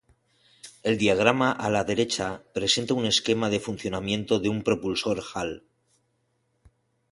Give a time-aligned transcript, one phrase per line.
[0.91, 5.55] El diagrama a la derecha presenta un esquema de funcionamiento de un propulsor Hall.